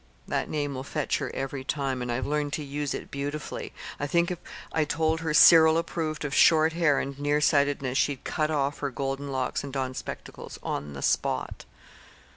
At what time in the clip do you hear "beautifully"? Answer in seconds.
3.11-3.71